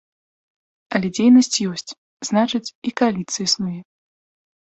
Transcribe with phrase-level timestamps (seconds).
[0.99, 1.93] Але дзейнасць ёсць,
[2.29, 3.75] значыць, і кааліцыя існуе.